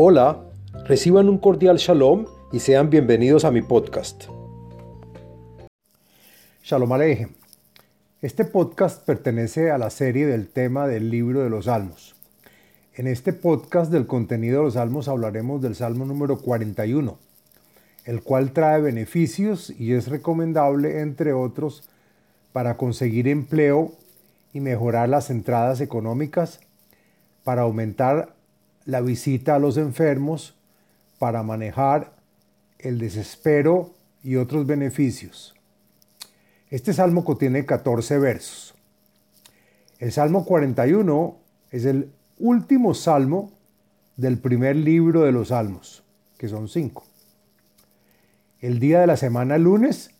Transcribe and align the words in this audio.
Hola, 0.00 0.44
reciban 0.84 1.28
un 1.28 1.38
cordial 1.38 1.76
shalom 1.76 2.26
y 2.52 2.60
sean 2.60 2.88
bienvenidos 2.88 3.44
a 3.44 3.50
mi 3.50 3.62
podcast. 3.62 4.26
Shalom 6.62 6.92
Alejem. 6.92 7.30
Este 8.22 8.44
podcast 8.44 9.04
pertenece 9.04 9.72
a 9.72 9.78
la 9.78 9.90
serie 9.90 10.24
del 10.26 10.46
tema 10.46 10.86
del 10.86 11.10
libro 11.10 11.42
de 11.42 11.50
los 11.50 11.64
Salmos. 11.64 12.14
En 12.94 13.08
este 13.08 13.32
podcast 13.32 13.90
del 13.90 14.06
contenido 14.06 14.58
de 14.58 14.64
los 14.66 14.74
Salmos 14.74 15.08
hablaremos 15.08 15.60
del 15.62 15.74
Salmo 15.74 16.04
número 16.04 16.38
41, 16.38 17.18
el 18.04 18.22
cual 18.22 18.52
trae 18.52 18.80
beneficios 18.80 19.68
y 19.68 19.94
es 19.94 20.06
recomendable, 20.06 21.00
entre 21.00 21.32
otros, 21.32 21.82
para 22.52 22.76
conseguir 22.76 23.26
empleo 23.26 23.94
y 24.52 24.60
mejorar 24.60 25.08
las 25.08 25.28
entradas 25.28 25.80
económicas, 25.80 26.60
para 27.42 27.62
aumentar 27.62 28.37
la 28.88 29.02
visita 29.02 29.54
a 29.54 29.58
los 29.58 29.76
enfermos 29.76 30.54
para 31.18 31.42
manejar 31.42 32.14
el 32.78 32.98
desespero 32.98 33.92
y 34.24 34.36
otros 34.36 34.66
beneficios. 34.66 35.54
Este 36.70 36.94
salmo 36.94 37.22
contiene 37.22 37.66
14 37.66 38.18
versos. 38.18 38.74
El 39.98 40.10
Salmo 40.10 40.46
41 40.46 41.36
es 41.70 41.84
el 41.84 42.10
último 42.38 42.94
salmo 42.94 43.52
del 44.16 44.38
primer 44.38 44.74
libro 44.74 45.20
de 45.20 45.32
los 45.32 45.48
salmos, 45.48 46.02
que 46.38 46.48
son 46.48 46.66
cinco. 46.66 47.04
El 48.62 48.78
día 48.78 49.02
de 49.02 49.06
la 49.06 49.18
semana 49.18 49.58
lunes 49.58 50.12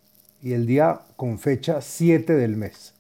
y 0.42 0.52
el 0.52 0.66
día 0.66 1.00
con 1.16 1.38
fecha 1.38 1.80
7 1.80 2.34
del 2.34 2.56
mes. 2.58 2.92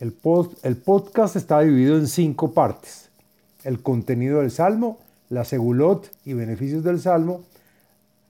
El, 0.00 0.16
el 0.64 0.76
podcast 0.78 1.36
está 1.36 1.60
dividido 1.60 1.96
en 1.96 2.08
cinco 2.08 2.52
partes 2.52 3.01
el 3.64 3.82
contenido 3.82 4.40
del 4.40 4.50
Salmo, 4.50 4.98
la 5.28 5.44
segulot 5.44 6.10
y 6.24 6.34
beneficios 6.34 6.84
del 6.84 7.00
Salmo, 7.00 7.42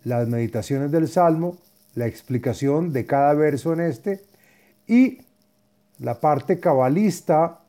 las 0.05 0.29
meditaciones 0.29 0.91
del 0.91 1.09
Salmo, 1.09 1.57
la 1.95 2.07
explicación 2.07 2.93
de 2.93 3.07
cada 3.07 3.35
verso 3.35 3.73
en 3.73 3.81
este 3.81 4.23
y 4.87 5.21
la 5.99 6.21
parte 6.21 6.59
cabalista 6.59 7.61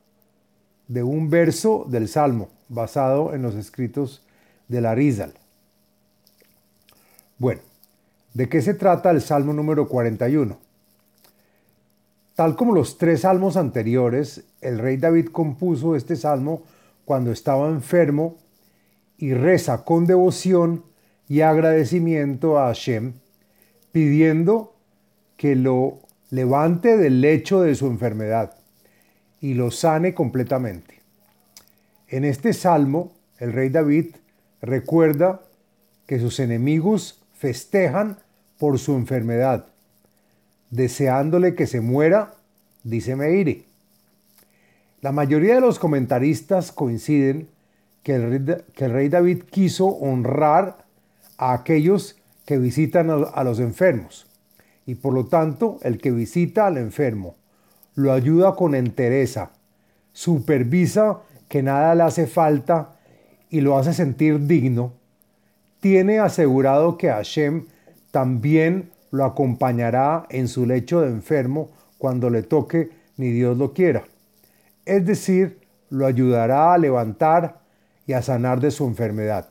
de 0.88 1.04
un 1.04 1.30
verso 1.30 1.86
del 1.90 2.08
Salmo 2.08 2.50
basado 2.70 3.34
en 3.34 3.42
los 3.42 3.56
escritos 3.56 4.24
de 4.68 4.82
la 4.82 4.96
Rizal. 4.96 5.34
Bueno, 7.38 7.62
¿de 8.34 8.50
qué 8.50 8.62
se 8.62 8.74
trata 8.74 9.12
el 9.12 9.22
Salmo 9.22 9.54
número 9.54 9.88
41? 9.88 10.58
Tal 12.36 12.56
como 12.56 12.74
los 12.74 12.98
tres 12.98 13.22
salmos 13.22 13.58
anteriores, 13.58 14.44
el 14.62 14.80
rey 14.80 14.98
David 14.98 15.28
compuso 15.28 15.96
este 15.96 16.16
salmo 16.16 16.64
cuando 17.06 17.32
estaba 17.32 17.70
enfermo 17.70 18.38
y 19.18 19.34
reza 19.34 19.84
con 19.84 20.06
devoción 20.06 20.84
y 21.28 21.42
agradecimiento 21.42 22.60
a 22.60 22.68
Hashem, 22.68 23.14
pidiendo 23.92 24.76
que 25.38 25.56
lo 25.56 26.00
levante 26.30 26.98
del 26.98 27.22
lecho 27.22 27.62
de 27.62 27.76
su 27.76 27.88
enfermedad 27.88 28.56
y 29.40 29.54
lo 29.54 29.72
sane 29.72 30.14
completamente. 30.14 31.02
En 32.08 32.24
este 32.24 32.54
salmo, 32.54 33.14
el 33.40 33.54
rey 33.54 33.70
David 33.70 34.16
recuerda 34.62 35.42
que 36.08 36.20
sus 36.20 36.40
enemigos 36.40 37.22
festejan 37.34 38.18
por 38.58 38.80
su 38.80 38.96
enfermedad, 38.96 39.68
deseándole 40.70 41.56
que 41.56 41.68
se 41.68 41.82
muera, 41.82 42.36
dice 42.84 43.16
Meire. 43.16 43.66
La 45.04 45.12
mayoría 45.12 45.56
de 45.56 45.60
los 45.60 45.80
comentaristas 45.80 46.72
coinciden 46.72 47.50
que 48.04 48.16
el, 48.16 48.64
rey, 48.78 49.10
David 49.10 49.44
quiso 49.44 49.88
honrar 49.88 50.86
a 51.38 51.52
aquellos 51.52 52.16
que 52.46 52.58
visitan 52.58 53.10
a 53.12 53.44
los 53.44 53.60
enfermos. 53.60 54.28
Y 54.86 54.96
por 54.96 55.14
lo 55.14 55.26
tanto 55.26 55.78
el 55.82 55.98
que 55.98 56.12
visita 56.12 56.68
al 56.68 56.78
enfermo 56.78 57.36
lo 57.96 58.14
ayuda 58.14 58.56
con 58.56 58.76
entereza, 58.76 59.52
supervisa 60.14 61.20
que 61.50 61.62
nada 61.64 61.96
le 61.96 62.04
hace 62.04 62.26
falta 62.26 62.96
y 63.50 63.60
lo 63.60 63.78
hace 63.78 63.94
sentir 63.94 64.48
digno, 64.48 64.94
tiene 65.82 66.20
asegurado 66.20 66.98
que 66.98 67.10
Hashem 67.10 67.66
también 68.12 68.90
lo 69.12 69.26
acompañará 69.26 70.28
en 70.30 70.48
su 70.48 70.66
lecho 70.66 71.02
de 71.02 71.10
enfermo 71.10 71.72
cuando 71.98 72.30
le 72.30 72.42
toque 72.42 72.92
ni 73.18 73.32
Dios 73.32 73.58
lo 73.58 73.74
quiera 73.74 74.06
es 74.86 75.06
decir, 75.06 75.60
lo 75.90 76.06
ayudará 76.06 76.74
a 76.74 76.78
levantar 76.78 77.60
y 78.06 78.14
a 78.14 78.22
sanar 78.22 78.60
de 78.60 78.72
su 78.72 78.86
enfermedad. 78.86 79.48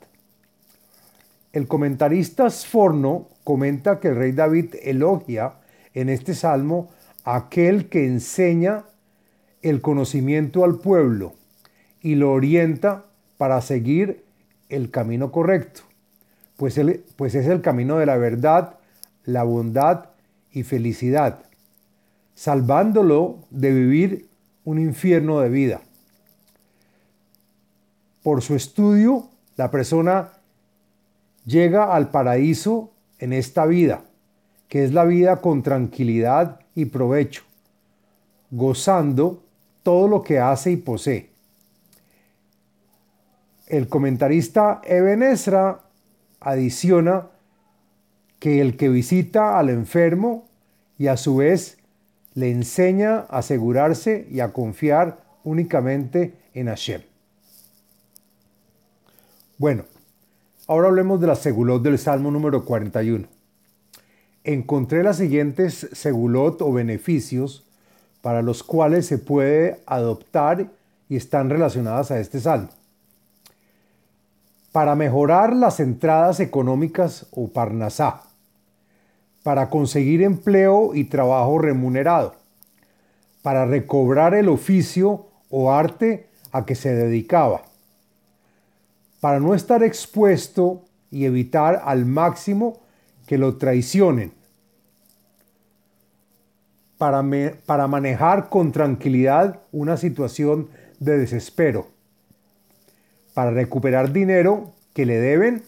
El 1.53 1.69
comentarista 1.69 2.49
Sforno 2.51 3.29
comenta 3.45 4.01
que 4.01 4.09
el 4.09 4.17
rey 4.17 4.33
David 4.33 4.75
elogia 4.83 5.55
en 5.95 6.09
este 6.09 6.35
salmo 6.35 6.91
a 7.25 7.37
aquel 7.37 7.89
que 7.89 8.07
enseña 8.07 8.85
el 9.61 9.81
conocimiento 9.81 10.65
al 10.65 10.79
pueblo 10.79 11.35
y 12.01 12.17
lo 12.17 12.33
orienta 12.33 13.05
para 13.37 13.61
seguir 13.61 14.25
el 14.69 14.91
camino 14.91 15.31
correcto, 15.31 15.83
pues, 16.57 16.81
pues 17.17 17.35
es 17.35 17.47
el 17.47 17.61
camino 17.61 17.99
de 17.99 18.07
la 18.07 18.17
verdad, 18.17 18.79
la 19.25 19.45
bondad 19.45 20.07
y 20.51 20.63
felicidad, 20.63 21.45
salvándolo 22.35 23.39
de 23.51 23.73
vivir 23.73 24.29
un 24.65 24.79
infierno 24.79 25.41
de 25.41 25.49
vida. 25.49 25.81
Por 28.23 28.43
su 28.43 28.55
estudio, 28.55 29.29
la 29.57 29.71
persona 29.71 30.33
llega 31.45 31.95
al 31.95 32.11
paraíso 32.11 32.93
en 33.19 33.33
esta 33.33 33.67
vida, 33.67 34.05
que 34.69 34.85
es 34.85 34.93
la 34.93 35.05
vida 35.05 35.41
con 35.41 35.63
tranquilidad 35.63 36.61
y 36.75 36.87
provecho, 36.87 37.43
gozando 38.51 39.43
todo 39.83 40.09
lo 40.09 40.23
que 40.23 40.39
hace 40.39 40.73
y 40.73 40.77
posee. 40.77 41.31
El 43.67 43.89
comentarista 43.89 44.81
Eben 44.85 45.25
adiciona 46.41 47.27
que 48.39 48.61
el 48.61 48.77
que 48.77 48.89
visita 48.89 49.59
al 49.59 49.71
enfermo 49.71 50.49
y 50.99 51.07
a 51.07 51.17
su 51.17 51.37
vez 51.37 51.79
le 52.35 52.51
enseña 52.51 53.27
a 53.29 53.39
asegurarse 53.39 54.27
y 54.31 54.41
a 54.41 54.53
confiar 54.53 55.23
únicamente 55.45 56.35
en 56.55 56.67
Hashem. 56.67 57.03
Bueno, 59.59 59.85
ahora 60.67 60.89
hablemos 60.89 61.21
de 61.21 61.27
la 61.27 61.37
segulot 61.37 61.83
del 61.83 61.99
Salmo 61.99 62.31
número 62.31 62.65
41. 62.65 63.27
Encontré 64.45 65.03
las 65.03 65.19
siguientes 65.19 65.89
segulot 65.93 66.63
o 66.63 66.73
beneficios 66.73 67.65
para 68.23 68.43
los 68.43 68.63
cuales 68.63 69.07
se 69.07 69.19
puede 69.19 69.81
adoptar 69.87 70.69
y 71.09 71.17
están 71.17 71.51
relacionadas 71.51 72.11
a 72.11 72.19
este 72.19 72.41
salmo. 72.41 72.71
Para 74.73 74.95
mejorar 74.95 75.55
las 75.55 75.81
entradas 75.81 76.41
económicas 76.41 77.27
o 77.33 77.49
parnasá 77.49 78.23
para 79.43 79.69
conseguir 79.69 80.23
empleo 80.23 80.95
y 80.95 81.05
trabajo 81.05 81.59
remunerado, 81.59 82.35
para 83.43 83.67
recobrar 83.67 84.35
el 84.35 84.49
oficio 84.49 85.27
o 85.51 85.73
arte 85.73 86.27
a 86.53 86.65
que 86.65 86.75
se 86.75 86.95
dedicaba, 86.95 87.63
para 89.21 89.41
no 89.41 89.55
estar 89.55 89.83
expuesto 89.83 90.85
y 91.11 91.25
evitar 91.25 91.83
al 91.85 92.07
máximo 92.07 92.81
que 93.27 93.39
lo 93.39 93.57
traicionen, 93.57 94.33
para, 96.99 97.25
para 97.67 97.89
manejar 97.89 98.49
con 98.49 98.71
tranquilidad 98.71 99.61
una 99.73 99.97
situación 99.97 100.69
de 101.01 101.19
desespero, 101.19 101.89
para 103.35 103.51
recuperar 103.51 104.13
dinero 104.13 104.73
que 104.95 105.05
le 105.05 105.19
deben 105.19 105.65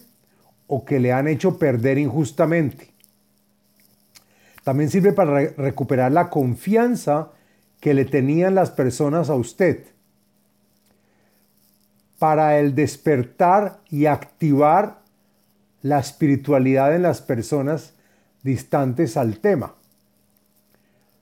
o 0.67 0.85
que 0.85 0.99
le 0.99 1.11
han 1.11 1.27
hecho 1.27 1.59
perder 1.59 1.97
injustamente, 1.97 2.94
también 4.65 4.89
sirve 4.89 5.13
para 5.13 5.41
recuperar 5.41 6.11
la 6.11 6.31
confianza 6.31 7.29
que 7.79 7.93
le 7.93 8.03
tenían 8.03 8.55
las 8.55 8.71
personas 8.71 9.29
a 9.29 9.35
usted. 9.35 9.85
Para 12.17 12.57
el 12.57 12.73
despertar 12.73 13.79
y 13.91 14.07
activar 14.07 15.01
la 15.83 15.99
espiritualidad 15.99 16.95
en 16.95 17.03
las 17.03 17.21
personas 17.21 17.93
distantes 18.41 19.17
al 19.17 19.37
tema. 19.37 19.75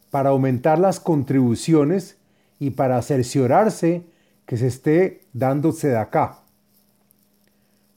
Para 0.09 0.29
aumentar 0.29 0.79
las 0.79 1.01
contribuciones 1.01 2.15
y 2.59 2.69
para 2.69 3.01
cerciorarse 3.01 4.05
que 4.45 4.55
se 4.55 4.67
esté 4.67 5.19
dándose 5.33 5.89
de 5.89 5.97
acá. 5.97 6.39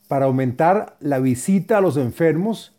Para 0.09 0.25
aumentar 0.25 0.97
la 0.99 1.21
visita 1.21 1.79
a 1.79 1.81
los 1.81 1.97
enfermos 1.97 2.75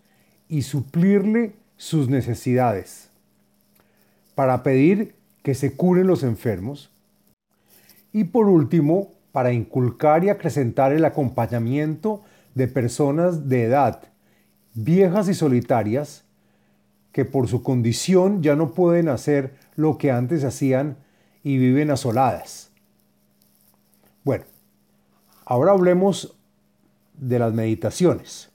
y 0.49 0.63
suplirle 0.63 1.55
sus 1.77 2.09
necesidades, 2.09 3.09
para 4.35 4.63
pedir 4.63 5.15
que 5.43 5.55
se 5.55 5.75
curen 5.75 6.07
los 6.07 6.23
enfermos 6.23 6.91
y 8.11 8.25
por 8.25 8.47
último, 8.47 9.11
para 9.31 9.53
inculcar 9.53 10.23
y 10.23 10.29
acrecentar 10.29 10.91
el 10.91 11.05
acompañamiento 11.05 12.23
de 12.55 12.67
personas 12.67 13.47
de 13.47 13.65
edad, 13.65 14.01
viejas 14.73 15.29
y 15.29 15.35
solitarias, 15.35 16.25
que 17.11 17.25
por 17.25 17.47
su 17.47 17.63
condición 17.63 18.41
ya 18.41 18.55
no 18.55 18.71
pueden 18.71 19.09
hacer 19.09 19.55
lo 19.75 19.97
que 19.97 20.11
antes 20.11 20.43
hacían 20.43 20.97
y 21.43 21.57
viven 21.57 21.91
asoladas. 21.91 22.71
Bueno, 24.23 24.45
ahora 25.45 25.71
hablemos 25.71 26.37
de 27.13 27.39
las 27.39 27.53
meditaciones. 27.53 28.49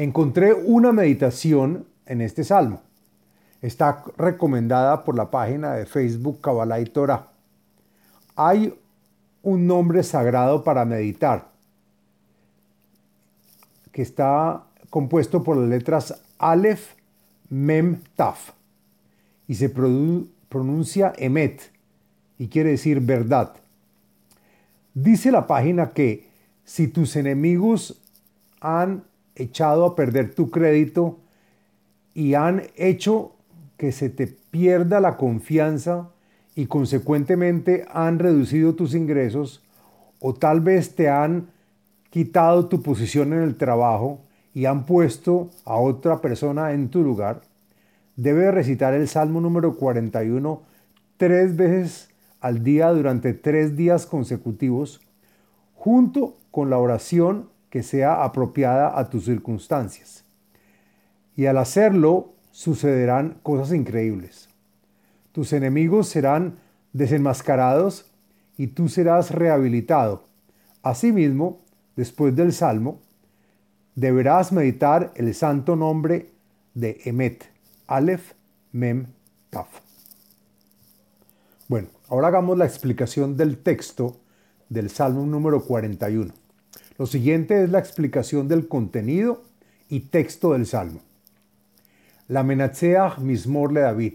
Encontré 0.00 0.54
una 0.54 0.92
meditación 0.92 1.84
en 2.06 2.22
este 2.22 2.42
salmo. 2.42 2.80
Está 3.60 4.02
recomendada 4.16 5.04
por 5.04 5.14
la 5.14 5.30
página 5.30 5.74
de 5.74 5.84
Facebook 5.84 6.40
Kabbalah 6.40 6.80
y 6.80 6.86
Torah. 6.86 7.28
Hay 8.34 8.74
un 9.42 9.66
nombre 9.66 10.02
sagrado 10.02 10.64
para 10.64 10.86
meditar 10.86 11.50
que 13.92 14.00
está 14.00 14.64
compuesto 14.88 15.44
por 15.44 15.58
las 15.58 15.68
letras 15.68 16.18
Aleph, 16.38 16.94
Mem, 17.50 18.00
Taf 18.16 18.52
y 19.46 19.56
se 19.56 19.68
pronuncia 20.48 21.12
Emet 21.18 21.70
y 22.38 22.48
quiere 22.48 22.70
decir 22.70 23.00
verdad. 23.00 23.52
Dice 24.94 25.30
la 25.30 25.46
página 25.46 25.90
que 25.90 26.26
si 26.64 26.88
tus 26.88 27.16
enemigos 27.16 28.00
han 28.62 29.09
echado 29.34 29.84
a 29.84 29.96
perder 29.96 30.34
tu 30.34 30.50
crédito 30.50 31.18
y 32.14 32.34
han 32.34 32.62
hecho 32.76 33.32
que 33.76 33.92
se 33.92 34.10
te 34.10 34.26
pierda 34.26 35.00
la 35.00 35.16
confianza 35.16 36.10
y 36.54 36.66
consecuentemente 36.66 37.86
han 37.92 38.18
reducido 38.18 38.74
tus 38.74 38.94
ingresos 38.94 39.62
o 40.20 40.34
tal 40.34 40.60
vez 40.60 40.94
te 40.94 41.08
han 41.08 41.48
quitado 42.10 42.66
tu 42.66 42.82
posición 42.82 43.32
en 43.32 43.42
el 43.42 43.56
trabajo 43.56 44.20
y 44.52 44.66
han 44.66 44.84
puesto 44.84 45.50
a 45.64 45.76
otra 45.76 46.20
persona 46.20 46.72
en 46.72 46.88
tu 46.88 47.02
lugar, 47.02 47.42
debes 48.16 48.52
recitar 48.52 48.94
el 48.94 49.08
Salmo 49.08 49.40
número 49.40 49.76
41 49.76 50.62
tres 51.16 51.54
veces 51.54 52.08
al 52.40 52.64
día 52.64 52.88
durante 52.88 53.34
tres 53.34 53.76
días 53.76 54.06
consecutivos, 54.06 55.00
junto 55.74 56.36
con 56.50 56.70
la 56.70 56.78
oración 56.78 57.50
que 57.70 57.82
sea 57.82 58.24
apropiada 58.24 58.98
a 58.98 59.08
tus 59.08 59.24
circunstancias. 59.24 60.24
Y 61.36 61.46
al 61.46 61.56
hacerlo, 61.58 62.34
sucederán 62.50 63.38
cosas 63.42 63.72
increíbles. 63.72 64.48
Tus 65.32 65.52
enemigos 65.52 66.08
serán 66.08 66.56
desenmascarados 66.92 68.10
y 68.56 68.66
tú 68.66 68.88
serás 68.88 69.30
rehabilitado. 69.30 70.24
Asimismo, 70.82 71.60
después 71.96 72.34
del 72.34 72.52
Salmo, 72.52 73.00
deberás 73.94 74.52
meditar 74.52 75.12
el 75.14 75.34
santo 75.34 75.76
nombre 75.76 76.30
de 76.74 77.00
Emet, 77.04 77.44
Aleph, 77.86 78.32
Mem, 78.72 79.06
Taf. 79.50 79.68
Bueno, 81.68 81.88
ahora 82.08 82.28
hagamos 82.28 82.58
la 82.58 82.66
explicación 82.66 83.36
del 83.36 83.58
texto 83.58 84.16
del 84.68 84.90
Salmo 84.90 85.24
número 85.24 85.64
41. 85.64 86.32
Lo 87.00 87.06
siguiente 87.06 87.64
es 87.64 87.70
la 87.70 87.78
explicación 87.78 88.46
del 88.46 88.68
contenido 88.68 89.42
y 89.88 90.00
texto 90.00 90.52
del 90.52 90.66
Salmo. 90.66 91.00
La 92.28 92.42
Menatzeach 92.42 93.20
Mismor 93.20 93.72
le 93.72 93.80
David, 93.80 94.12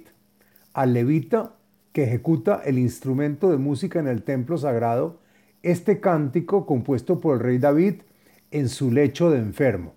al 0.71 0.93
levita 0.93 1.55
que 1.93 2.03
ejecuta 2.03 2.61
el 2.63 2.77
instrumento 2.77 3.49
de 3.49 3.57
música 3.57 3.97
en 3.97 4.07
el 4.07 4.21
templo 4.21 4.59
sagrado, 4.59 5.17
este 5.63 5.99
cántico 5.99 6.67
compuesto 6.67 7.19
por 7.19 7.37
el 7.37 7.39
rey 7.41 7.57
David 7.57 8.03
en 8.51 8.69
su 8.69 8.91
lecho 8.91 9.31
de 9.31 9.39
enfermo. 9.39 9.95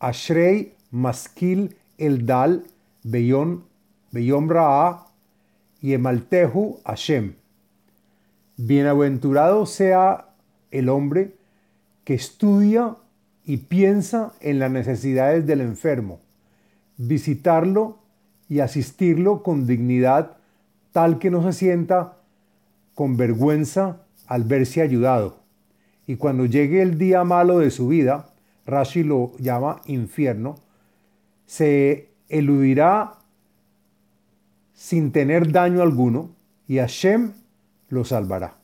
Ashrei 0.00 0.74
Maskil 0.90 1.76
Eldal 1.98 2.64
Beyom, 3.04 3.62
Beyom 4.10 4.48
Ra'a 4.48 5.06
y 5.80 5.92
Emaltehu 5.92 6.80
Hashem. 6.84 7.34
Bienaventurado 8.56 9.66
sea 9.66 10.34
el 10.72 10.88
hombre 10.88 11.38
que 12.10 12.14
estudia 12.14 12.96
y 13.44 13.58
piensa 13.58 14.32
en 14.40 14.58
las 14.58 14.68
necesidades 14.68 15.46
del 15.46 15.60
enfermo 15.60 16.18
visitarlo 16.96 18.00
y 18.48 18.58
asistirlo 18.58 19.44
con 19.44 19.64
dignidad, 19.64 20.36
tal 20.90 21.20
que 21.20 21.30
no 21.30 21.40
se 21.44 21.56
sienta 21.56 22.16
con 22.96 23.16
vergüenza 23.16 23.98
al 24.26 24.42
verse 24.42 24.82
ayudado. 24.82 25.36
Y 26.04 26.16
cuando 26.16 26.46
llegue 26.46 26.82
el 26.82 26.98
día 26.98 27.22
malo 27.22 27.60
de 27.60 27.70
su 27.70 27.86
vida, 27.86 28.30
Rashi 28.66 29.04
lo 29.04 29.36
llama 29.38 29.80
infierno, 29.86 30.56
se 31.46 32.08
eludirá 32.28 33.18
sin 34.74 35.12
tener 35.12 35.52
daño 35.52 35.80
alguno 35.80 36.30
y 36.66 36.78
Hashem 36.78 37.34
lo 37.88 38.04
salvará. 38.04 38.59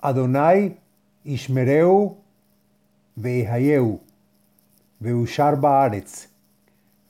Adonai 0.00 0.76
Ishmereu 1.26 2.16
Veihayeu 3.18 3.98
Veushar 5.02 5.56
Baaretz 5.60 6.28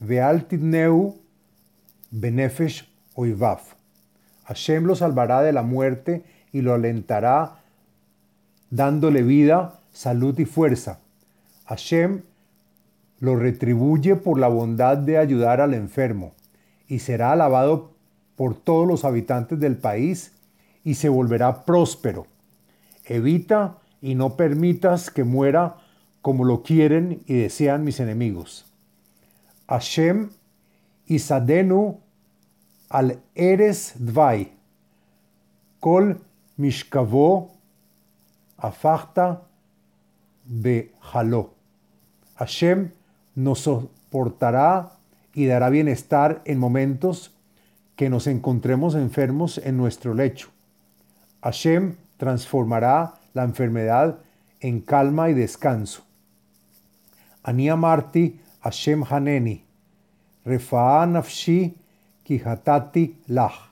Veal 0.00 0.48
Tidneu 0.48 1.14
Benefesh 2.10 2.84
Oivaf. 3.14 3.74
Hashem 4.44 4.84
lo 4.84 4.94
salvará 4.94 5.42
de 5.42 5.52
la 5.52 5.62
muerte 5.62 6.24
y 6.52 6.62
lo 6.62 6.72
alentará 6.72 7.58
dándole 8.70 9.22
vida, 9.22 9.80
salud 9.92 10.38
y 10.38 10.46
fuerza. 10.46 10.98
Hashem 11.66 12.22
lo 13.20 13.36
retribuye 13.36 14.16
por 14.16 14.38
la 14.38 14.48
bondad 14.48 14.96
de 14.96 15.18
ayudar 15.18 15.60
al 15.60 15.74
enfermo 15.74 16.32
y 16.86 17.00
será 17.00 17.32
alabado 17.32 17.92
por 18.36 18.54
todos 18.54 18.88
los 18.88 19.04
habitantes 19.04 19.60
del 19.60 19.76
país 19.76 20.32
y 20.84 20.94
se 20.94 21.10
volverá 21.10 21.64
próspero. 21.64 22.26
Evita 23.08 23.78
y 24.00 24.14
no 24.14 24.36
permitas 24.36 25.10
que 25.10 25.24
muera 25.24 25.76
como 26.22 26.44
lo 26.44 26.62
quieren 26.62 27.22
y 27.26 27.34
desean 27.34 27.84
mis 27.84 28.00
enemigos. 28.00 28.66
Hashem 29.68 30.30
Isadenu 31.06 32.00
al 32.88 33.20
Eres 33.34 33.94
Dvai, 33.98 34.52
Kol 35.80 36.20
Mishkavo 36.56 37.52
Afachta 38.58 39.42
Bejaló. 40.44 41.54
Hashem 42.36 42.90
nos 43.34 43.60
soportará 43.60 44.92
y 45.34 45.46
dará 45.46 45.70
bienestar 45.70 46.42
en 46.44 46.58
momentos 46.58 47.34
que 47.96 48.10
nos 48.10 48.26
encontremos 48.26 48.94
enfermos 48.94 49.58
en 49.58 49.76
nuestro 49.76 50.14
lecho. 50.14 50.48
Hashem 51.42 51.96
transformará 52.18 53.14
la 53.32 53.44
enfermedad 53.44 54.18
en 54.60 54.80
calma 54.80 55.30
y 55.30 55.34
descanso. 55.34 56.02
Ani 57.42 57.70
amarti 57.70 58.40
Hashem 58.60 59.04
Haneni, 59.08 59.64
Refa'a 60.44 61.06
nafshi 61.06 61.74
kihatati 62.24 63.16
lach. 63.28 63.70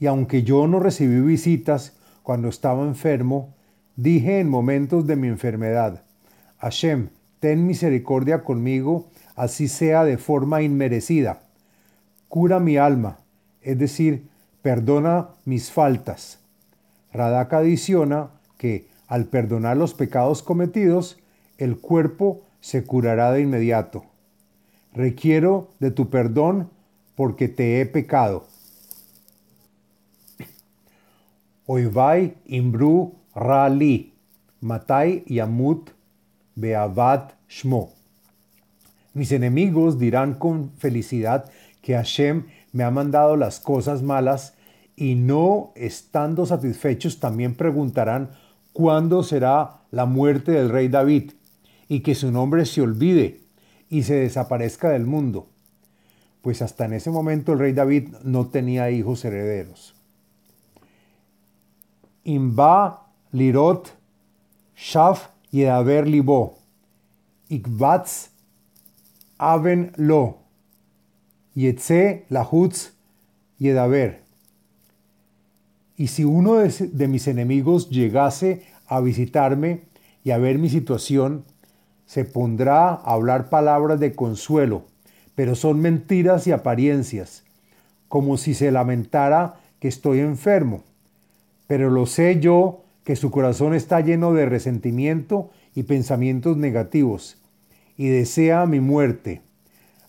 Y 0.00 0.06
aunque 0.06 0.42
yo 0.42 0.66
no 0.66 0.80
recibí 0.80 1.20
visitas 1.20 1.94
cuando 2.22 2.48
estaba 2.48 2.84
enfermo, 2.84 3.54
dije 3.96 4.40
en 4.40 4.48
momentos 4.48 5.06
de 5.06 5.16
mi 5.16 5.28
enfermedad, 5.28 6.02
Hashem, 6.58 7.08
ten 7.40 7.66
misericordia 7.66 8.42
conmigo, 8.42 9.08
así 9.36 9.68
sea 9.68 10.04
de 10.04 10.18
forma 10.18 10.62
inmerecida. 10.62 11.40
Cura 12.28 12.58
mi 12.60 12.76
alma, 12.76 13.18
es 13.62 13.78
decir, 13.78 14.28
perdona 14.62 15.28
mis 15.44 15.70
faltas. 15.70 16.38
Radak 17.12 17.52
adiciona 17.52 18.30
que 18.56 18.88
al 19.06 19.24
perdonar 19.26 19.76
los 19.76 19.94
pecados 19.94 20.42
cometidos, 20.42 21.18
el 21.56 21.78
cuerpo 21.78 22.42
se 22.60 22.84
curará 22.84 23.32
de 23.32 23.40
inmediato. 23.40 24.04
Requiero 24.92 25.70
de 25.78 25.90
tu 25.90 26.10
perdón 26.10 26.70
porque 27.14 27.48
te 27.48 27.80
he 27.80 27.86
pecado. 27.86 28.46
Oivai 31.66 32.34
imbru 32.46 33.14
rali, 33.34 34.12
matai 34.60 35.24
yamut 35.26 35.90
beavat 36.54 37.32
shmo. 37.48 37.92
Mis 39.14 39.32
enemigos 39.32 39.98
dirán 39.98 40.34
con 40.34 40.70
felicidad 40.78 41.50
que 41.82 41.94
Hashem 41.94 42.46
me 42.72 42.84
ha 42.84 42.90
mandado 42.90 43.36
las 43.36 43.60
cosas 43.60 44.02
malas 44.02 44.54
y 45.00 45.14
no 45.14 45.70
estando 45.76 46.44
satisfechos 46.44 47.20
también 47.20 47.54
preguntarán 47.54 48.30
cuándo 48.72 49.22
será 49.22 49.82
la 49.92 50.06
muerte 50.06 50.50
del 50.50 50.70
rey 50.70 50.88
David 50.88 51.32
y 51.86 52.00
que 52.00 52.16
su 52.16 52.32
nombre 52.32 52.66
se 52.66 52.82
olvide 52.82 53.40
y 53.88 54.02
se 54.02 54.14
desaparezca 54.14 54.90
del 54.90 55.06
mundo, 55.06 55.46
pues 56.42 56.62
hasta 56.62 56.84
en 56.86 56.94
ese 56.94 57.12
momento 57.12 57.52
el 57.52 57.60
rey 57.60 57.72
David 57.72 58.08
no 58.24 58.48
tenía 58.48 58.90
hijos 58.90 59.24
herederos. 59.24 59.94
imba 62.24 63.06
lirot 63.30 63.94
shaf 64.76 65.28
yedaber 65.52 66.08
libo, 66.08 66.58
ikbatz 67.48 68.30
aven 69.38 69.92
lo, 69.96 70.38
yetze 71.54 72.26
lahutz 72.30 72.90
yedaber. 73.58 74.27
Y 75.98 76.06
si 76.06 76.22
uno 76.22 76.54
de, 76.54 77.08
mis 77.08 77.26
enemigos 77.26 77.90
llegase 77.90 78.62
a 78.86 79.00
visitarme 79.00 79.80
y 80.22 80.30
a 80.30 80.38
ver 80.38 80.56
mi 80.58 80.70
situación, 80.70 81.44
se 82.06 82.24
pondrá 82.24 82.90
a 82.90 83.14
hablar 83.14 83.50
palabras 83.50 83.98
de 83.98 84.14
consuelo, 84.14 84.84
pero 85.34 85.56
son 85.56 85.80
mentiras 85.80 86.46
y 86.46 86.52
apariencias, 86.52 87.42
como 88.06 88.36
si 88.36 88.54
se 88.54 88.70
lamentara 88.70 89.56
que 89.80 89.88
estoy 89.88 90.20
enfermo. 90.20 90.84
Pero 91.66 91.90
lo 91.90 92.06
sé 92.06 92.38
yo 92.38 92.84
que 93.02 93.16
su 93.16 93.32
corazón 93.32 93.74
está 93.74 94.00
lleno 94.00 94.32
de 94.32 94.46
resentimiento 94.46 95.50
y 95.74 95.82
pensamientos 95.82 96.56
negativos, 96.56 97.38
y 97.96 98.06
desea 98.06 98.66
mi 98.66 98.78
muerte. 98.78 99.42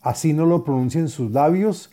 Así 0.02 0.34
no 0.34 0.46
lo 0.46 0.64
pronuncian 0.64 1.10
sus 1.10 1.32
labios, 1.32 1.90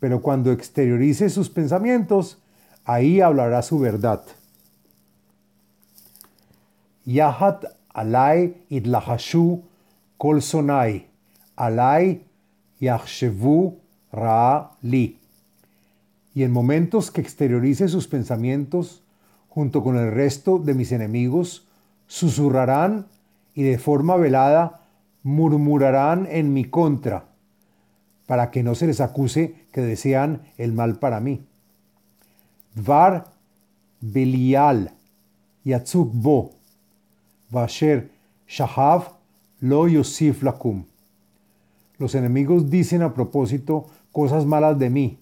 pero 0.00 0.22
cuando 0.22 0.50
exteriorice 0.50 1.28
sus 1.28 1.50
pensamientos, 1.50 2.38
ahí 2.84 3.20
hablará 3.20 3.62
su 3.62 3.78
verdad. 3.78 4.22
Yahat 7.04 7.64
alai 7.92 8.54
idlahashu 8.70 9.62
kol 10.18 10.40
sonai, 10.40 11.06
alai 11.56 12.22
yachshevu 12.80 13.76
ra 14.12 14.70
li. 14.82 15.18
Y 16.34 16.42
en 16.42 16.52
momentos 16.52 17.10
que 17.10 17.20
exteriorice 17.20 17.88
sus 17.88 18.08
pensamientos, 18.08 19.02
junto 19.48 19.82
con 19.84 19.96
el 19.96 20.10
resto 20.10 20.58
de 20.58 20.74
mis 20.74 20.90
enemigos, 20.92 21.66
susurrarán 22.06 23.06
y 23.54 23.62
de 23.62 23.78
forma 23.78 24.16
velada 24.16 24.80
murmurarán 25.22 26.26
en 26.30 26.52
mi 26.52 26.64
contra, 26.64 27.26
para 28.26 28.50
que 28.50 28.62
no 28.62 28.74
se 28.74 28.86
les 28.86 29.00
acuse 29.00 29.54
que 29.72 29.80
desean 29.80 30.42
el 30.58 30.72
mal 30.72 30.98
para 30.98 31.20
mí. 31.20 31.46
Var 32.74 33.24
Belial 34.00 34.90
Yatzuk 35.64 36.10
Bo 36.12 36.50
Vasher 37.50 38.10
Shahav 38.48 39.14
Lo 39.60 39.86
Yosif 39.86 40.42
Lakum. 40.42 40.84
Los 41.98 42.14
enemigos 42.14 42.70
dicen 42.70 43.02
a 43.02 43.14
propósito 43.14 43.86
cosas 44.12 44.44
malas 44.44 44.78
de 44.78 44.90
mí, 44.90 45.18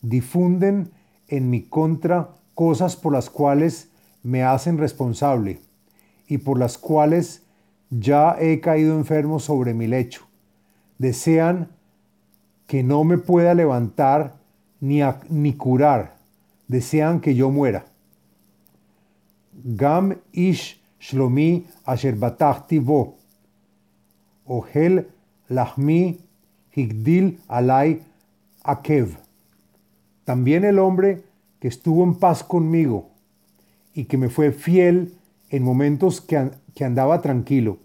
difunden 0.00 0.90
en 1.28 1.50
mi 1.50 1.62
contra 1.62 2.30
cosas 2.54 2.96
por 2.96 3.12
las 3.12 3.30
cuales 3.30 3.90
me 4.22 4.42
hacen 4.42 4.78
responsable 4.78 5.60
y 6.26 6.38
por 6.38 6.58
las 6.58 6.78
cuales 6.78 7.42
ya 7.90 8.36
he 8.38 8.60
caído 8.60 8.96
enfermo 8.96 9.40
sobre 9.40 9.74
mi 9.74 9.86
lecho. 9.86 10.26
Desean 10.98 11.68
que 12.66 12.82
no 12.82 13.04
me 13.04 13.18
pueda 13.18 13.54
levantar 13.54 14.36
ni, 14.80 15.00
ni 15.28 15.54
curar. 15.54 16.19
Desean 16.70 17.20
que 17.20 17.34
yo 17.34 17.50
muera. 17.50 17.84
Gam 19.64 20.14
ish 20.32 20.80
shlomi 21.00 21.66
asher 21.84 22.14
batachti 22.14 22.78
vo. 22.78 23.16
Ohel 24.46 25.08
higdil 26.70 27.40
alai 27.48 28.02
akev. 28.62 29.16
También 30.24 30.64
el 30.64 30.78
hombre 30.78 31.24
que 31.58 31.66
estuvo 31.66 32.04
en 32.04 32.14
paz 32.14 32.44
conmigo 32.44 33.10
y 33.92 34.04
que 34.04 34.16
me 34.16 34.28
fue 34.28 34.52
fiel 34.52 35.12
en 35.48 35.64
momentos 35.64 36.20
que, 36.20 36.52
que 36.76 36.84
andaba 36.84 37.20
tranquilo 37.20 37.78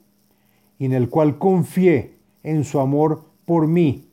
y 0.78 0.86
en 0.86 0.94
el 0.94 1.10
cual 1.10 1.40
confié 1.40 2.20
en 2.44 2.64
su 2.64 2.80
amor 2.80 3.26
por 3.46 3.68
mí, 3.68 4.08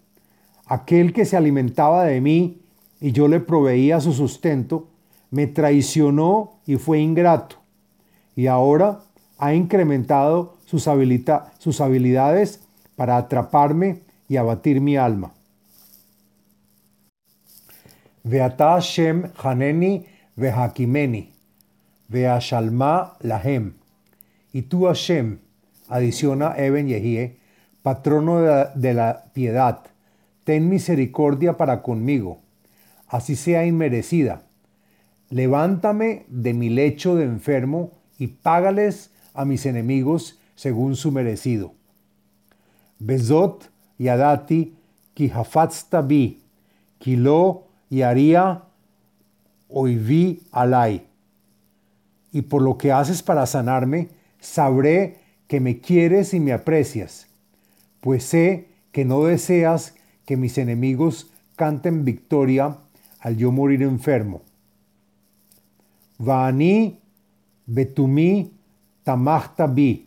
aquel 0.64 1.12
que 1.12 1.26
se 1.26 1.36
alimentaba 1.36 2.04
de 2.04 2.22
mí 2.22 2.61
y 3.02 3.10
yo 3.10 3.26
le 3.26 3.40
proveía 3.40 4.00
su 4.00 4.12
sustento, 4.12 4.86
me 5.30 5.48
traicionó 5.48 6.60
y 6.66 6.76
fue 6.76 7.00
ingrato, 7.00 7.56
y 8.36 8.46
ahora 8.46 9.00
ha 9.38 9.54
incrementado 9.54 10.54
sus, 10.66 10.86
habilidades 10.86 12.60
para 12.94 13.16
atraparme 13.16 14.02
y 14.28 14.36
abatir 14.36 14.80
mi 14.80 14.96
alma. 14.96 15.32
Veata 18.22 18.78
Shem 18.78 19.32
Haneni 19.42 20.06
Vehakimeni, 20.36 21.32
Veashalma 22.08 23.16
Lahem. 23.20 23.74
Y 24.52 24.62
tú, 24.62 24.84
Hashem, 24.84 25.38
adiciona 25.88 26.54
Eben 26.56 26.86
Yehie, 26.86 27.36
patrono 27.82 28.38
de 28.76 28.94
la, 28.94 29.24
piedad, 29.32 29.80
ten 30.44 30.68
misericordia 30.68 31.56
para 31.56 31.82
conmigo, 31.82 32.38
así 33.12 33.36
sea 33.36 33.66
inmerecida. 33.66 34.42
Levántame 35.28 36.24
de 36.28 36.54
mi 36.54 36.70
lecho 36.70 37.14
de 37.14 37.24
enfermo 37.24 37.92
y 38.18 38.28
págales 38.28 39.10
a 39.34 39.44
mis 39.44 39.66
enemigos 39.66 40.40
según 40.54 40.96
su 40.96 41.12
merecido. 41.12 41.74
Bezot 42.98 43.70
yadati 43.98 44.74
kihafatzta 45.12 46.00
bi, 46.00 46.40
kilo 46.98 47.64
y 47.90 48.00
haría 48.00 48.62
oiví 49.68 50.40
alay. 50.50 51.06
Y 52.32 52.42
por 52.42 52.62
lo 52.62 52.78
que 52.78 52.92
haces 52.92 53.22
para 53.22 53.44
sanarme, 53.44 54.08
sabré 54.40 55.18
que 55.48 55.60
me 55.60 55.80
quieres 55.80 56.32
y 56.32 56.40
me 56.40 56.54
aprecias, 56.54 57.26
pues 58.00 58.24
sé 58.24 58.68
que 58.90 59.04
no 59.04 59.22
deseas 59.24 59.94
que 60.24 60.38
mis 60.38 60.56
enemigos 60.56 61.30
canten 61.56 62.06
victoria 62.06 62.78
al 63.22 63.36
yo 63.36 63.52
morir 63.52 63.82
enfermo. 63.82 64.42
Vaani 66.18 66.98
betumi 67.66 68.50
tamachta 69.04 69.66
bi, 69.66 70.06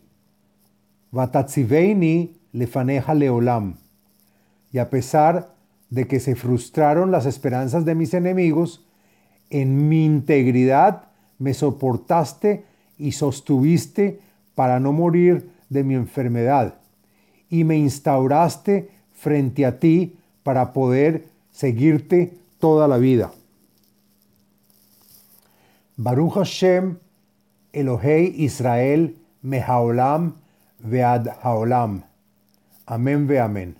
vatatziveini 1.10 2.30
lefaneja 2.52 3.14
leolam. 3.14 3.74
Y 4.72 4.78
a 4.78 4.90
pesar 4.90 5.54
de 5.90 6.06
que 6.06 6.20
se 6.20 6.34
frustraron 6.34 7.10
las 7.10 7.26
esperanzas 7.26 7.84
de 7.84 7.94
mis 7.94 8.12
enemigos, 8.12 8.84
en 9.48 9.88
mi 9.88 10.04
integridad 10.04 11.04
me 11.38 11.54
soportaste 11.54 12.64
y 12.98 13.12
sostuviste 13.12 14.20
para 14.54 14.80
no 14.80 14.92
morir 14.92 15.50
de 15.68 15.84
mi 15.84 15.94
enfermedad, 15.94 16.74
y 17.48 17.64
me 17.64 17.76
instauraste 17.76 18.90
frente 19.14 19.64
a 19.64 19.78
ti 19.78 20.16
para 20.42 20.72
poder 20.72 21.28
seguirte 21.50 22.38
toda 22.58 22.88
la 22.88 22.98
vida. 22.98 23.32
Baruch 25.96 26.34
Hashem, 26.34 26.98
Elohei 27.72 28.34
Israel, 28.44 29.16
Mehaolam, 29.42 30.34
Vead 30.78 31.28
Haolam. 31.42 32.02
Amén, 32.86 33.26
ve 33.26 33.40
amén. 33.40 33.76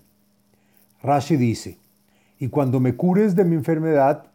Rashi 1.02 1.36
dice, 1.36 1.78
y 2.38 2.48
cuando 2.48 2.80
me 2.80 2.96
cures 2.96 3.36
de 3.36 3.44
mi 3.44 3.54
enfermedad, 3.54 4.26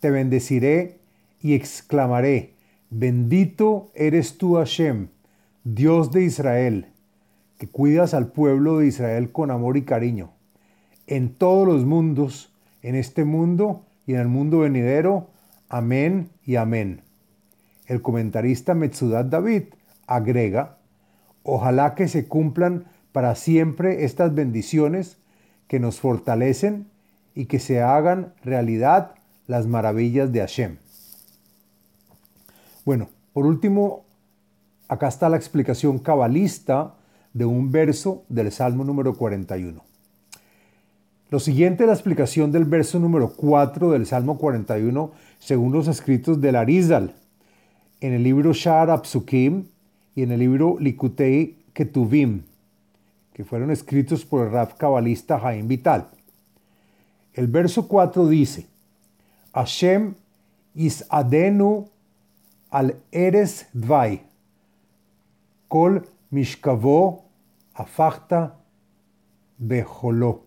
te 0.00 0.10
bendeciré 0.10 0.98
y 1.42 1.54
exclamaré, 1.54 2.54
bendito 2.90 3.90
eres 3.94 4.38
tú 4.38 4.54
Hashem, 4.54 5.08
Dios 5.64 6.10
de 6.10 6.24
Israel, 6.24 6.86
que 7.58 7.68
cuidas 7.68 8.14
al 8.14 8.28
pueblo 8.28 8.78
de 8.78 8.86
Israel 8.86 9.30
con 9.32 9.50
amor 9.50 9.76
y 9.76 9.82
cariño, 9.82 10.30
en 11.06 11.34
todos 11.34 11.66
los 11.66 11.84
mundos, 11.84 12.53
en 12.84 12.94
este 12.94 13.24
mundo 13.24 13.84
y 14.06 14.14
en 14.14 14.20
el 14.20 14.28
mundo 14.28 14.60
venidero. 14.60 15.30
Amén 15.68 16.30
y 16.44 16.54
amén. 16.54 17.00
El 17.86 18.00
comentarista 18.00 18.74
Metzudat 18.74 19.26
David 19.26 19.64
agrega, 20.06 20.78
ojalá 21.42 21.96
que 21.96 22.06
se 22.06 22.28
cumplan 22.28 22.84
para 23.10 23.34
siempre 23.34 24.04
estas 24.04 24.32
bendiciones 24.34 25.18
que 25.66 25.80
nos 25.80 25.98
fortalecen 25.98 26.86
y 27.34 27.46
que 27.46 27.58
se 27.58 27.82
hagan 27.82 28.32
realidad 28.44 29.16
las 29.48 29.66
maravillas 29.66 30.30
de 30.30 30.38
Hashem. 30.38 30.76
Bueno, 32.84 33.08
por 33.32 33.46
último, 33.46 34.04
Acá 34.86 35.08
está 35.08 35.30
la 35.30 35.36
explicación 35.38 35.98
cabalista 35.98 36.94
de 37.32 37.46
un 37.46 37.72
verso 37.72 38.24
del 38.28 38.52
Salmo 38.52 38.84
número 38.84 39.14
41. 39.14 39.82
Lo 41.34 41.40
siguiente 41.40 41.82
es 41.82 41.88
la 41.88 41.94
explicación 41.94 42.52
del 42.52 42.64
verso 42.64 43.00
número 43.00 43.32
4 43.32 43.90
del 43.90 44.06
Salmo 44.06 44.38
41 44.38 45.10
según 45.40 45.72
los 45.72 45.88
escritos 45.88 46.40
de 46.40 46.52
Larizal 46.52 47.12
en 48.00 48.12
el 48.12 48.22
libro 48.22 48.52
Shar 48.52 48.88
Apsukim 48.88 49.64
y 50.14 50.22
en 50.22 50.30
el 50.30 50.38
libro 50.38 50.76
Likutei 50.78 51.56
Ketuvim, 51.72 52.42
que 53.32 53.42
fueron 53.44 53.72
escritos 53.72 54.24
por 54.24 54.46
el 54.46 54.52
rap 54.52 54.78
cabalista 54.78 55.40
Jaim 55.40 55.66
Vital. 55.66 56.06
El 57.32 57.48
verso 57.48 57.88
4 57.88 58.28
dice, 58.28 58.68
Hashem 59.54 60.14
is 60.76 61.04
adenu 61.08 61.88
al 62.70 62.94
eres 63.10 63.66
dvai, 63.72 64.22
kol 65.66 66.06
mishkavo 66.30 67.24
afachta 67.74 68.54
bejoló. 69.58 70.43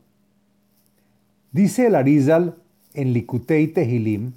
Dice 1.52 1.88
el 1.88 1.96
Arizal 1.96 2.56
en 2.94 3.14
Likutei 3.14 3.68
Tehilim 3.68 4.34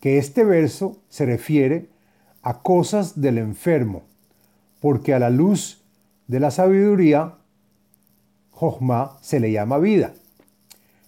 que 0.00 0.18
este 0.18 0.44
verso 0.44 0.98
se 1.08 1.26
refiere 1.26 1.88
a 2.42 2.62
cosas 2.62 3.20
del 3.20 3.38
enfermo, 3.38 4.02
porque 4.80 5.14
a 5.14 5.18
la 5.18 5.30
luz 5.30 5.82
de 6.28 6.40
la 6.40 6.50
sabiduría, 6.50 7.34
Jochma 8.52 9.18
se 9.20 9.40
le 9.40 9.50
llama 9.50 9.78
vida. 9.78 10.12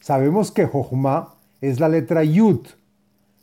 Sabemos 0.01 0.51
que 0.51 0.67
Jochma 0.67 1.35
es 1.61 1.79
la 1.79 1.89
letra 1.89 2.25
Yud, 2.25 2.67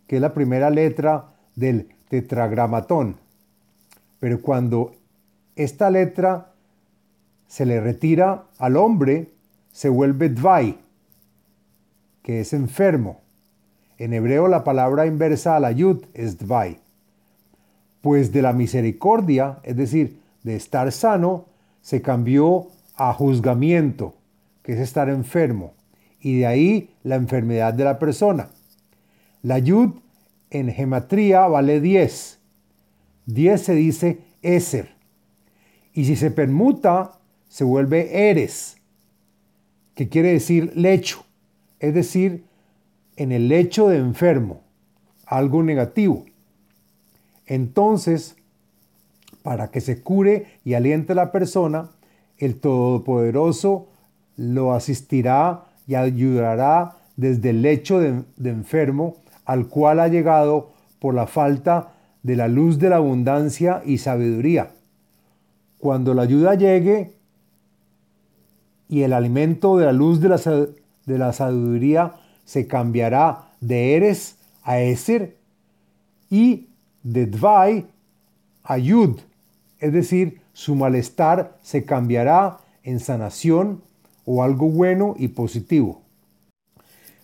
que 0.07 0.17
es 0.17 0.21
la 0.21 0.33
primera 0.33 0.69
letra 0.69 1.33
del 1.55 1.87
tetragramatón. 2.09 3.15
Pero 4.19 4.41
cuando 4.41 4.95
esta 5.55 5.89
letra 5.89 6.51
se 7.47 7.65
le 7.65 7.79
retira 7.79 8.45
al 8.57 8.75
hombre, 8.75 9.31
se 9.71 9.89
vuelve 9.89 10.29
Dvai, 10.29 10.77
que 12.27 12.41
es 12.41 12.51
enfermo. 12.51 13.21
En 13.97 14.11
hebreo 14.11 14.49
la 14.49 14.65
palabra 14.65 15.05
inversa 15.05 15.55
a 15.55 15.61
la 15.61 15.71
Yud 15.71 16.03
es 16.13 16.37
Dvai. 16.37 16.77
Pues 18.01 18.33
de 18.33 18.41
la 18.41 18.51
misericordia, 18.51 19.59
es 19.63 19.77
decir, 19.77 20.19
de 20.43 20.57
estar 20.57 20.91
sano, 20.91 21.45
se 21.81 22.01
cambió 22.01 22.67
a 22.97 23.13
juzgamiento, 23.13 24.13
que 24.61 24.73
es 24.73 24.79
estar 24.79 25.07
enfermo, 25.07 25.73
y 26.19 26.39
de 26.39 26.47
ahí 26.47 26.89
la 27.01 27.15
enfermedad 27.15 27.73
de 27.73 27.85
la 27.85 27.97
persona. 27.97 28.49
La 29.41 29.59
yud 29.59 29.91
en 30.49 30.69
gematría 30.69 31.47
vale 31.47 31.79
10. 31.79 32.39
10 33.27 33.61
se 33.61 33.73
dice 33.73 34.19
eser. 34.41 34.89
Y 35.93 36.03
si 36.03 36.17
se 36.17 36.29
permuta, 36.29 37.13
se 37.47 37.63
vuelve 37.63 38.29
eres, 38.29 38.75
que 39.95 40.09
quiere 40.09 40.33
decir 40.33 40.73
lecho, 40.75 41.23
es 41.79 41.93
decir, 41.93 42.45
en 43.15 43.31
el 43.31 43.47
lecho 43.47 43.87
de 43.87 43.97
enfermo, 43.97 44.61
algo 45.25 45.63
negativo. 45.63 46.25
Entonces, 47.45 48.35
para 49.43 49.69
que 49.71 49.81
se 49.81 50.01
cure 50.01 50.47
y 50.65 50.73
aliente 50.73 51.13
a 51.13 51.15
la 51.15 51.31
persona, 51.31 51.89
el 52.37 52.59
Todopoderoso 52.59 53.87
lo 54.35 54.73
asistirá 54.73 55.65
y 55.87 55.95
ayudará 55.95 56.97
desde 57.15 57.49
el 57.49 57.61
lecho 57.61 57.99
de, 57.99 58.23
enfermo 58.43 59.15
al 59.45 59.67
cual 59.67 59.99
ha 59.99 60.07
llegado 60.07 60.71
por 60.99 61.15
la 61.15 61.27
falta 61.27 61.93
de 62.23 62.35
la 62.35 62.47
luz 62.47 62.77
de 62.79 62.89
la 62.89 62.97
abundancia 62.97 63.81
y 63.85 63.97
sabiduría. 63.97 64.71
Cuando 65.79 66.13
la 66.13 66.23
ayuda 66.23 66.55
llegue 66.55 67.13
y 68.89 69.03
el 69.03 69.13
alimento 69.13 69.77
de 69.77 69.85
la 69.85 69.93
luz 69.93 70.19
de 70.19 70.29
la, 70.29 70.37
de 71.07 71.17
la 71.17 71.33
sabiduría 71.33 72.13
se 72.45 72.67
cambiará 72.67 73.49
de 73.59 73.95
Eres 73.95 74.37
a 74.61 74.79
Eser 74.79 75.35
y 76.29 76.67
de 77.01 77.25
Dvai 77.25 77.87
a 78.63 78.77
Yud, 78.77 79.19
es 79.79 79.93
decir, 79.93 80.41
su 80.53 80.75
malestar 80.75 81.57
se 81.61 81.85
cambiará 81.85 82.59
en 82.83 82.99
sanación 82.99 83.81
o 84.25 84.43
algo 84.43 84.69
bueno 84.69 85.15
y 85.17 85.29
positivo. 85.29 86.01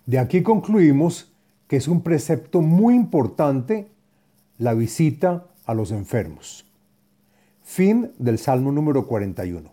De 0.05 0.19
aquí 0.19 0.41
concluimos 0.41 1.31
que 1.67 1.77
es 1.77 1.87
un 1.87 2.01
precepto 2.01 2.61
muy 2.61 2.95
importante 2.95 3.87
la 4.57 4.73
visita 4.73 5.45
a 5.65 5.73
los 5.73 5.91
enfermos. 5.91 6.65
Fin 7.63 8.11
del 8.19 8.37
Salmo 8.37 8.71
número 8.71 9.07
41. 9.07 9.72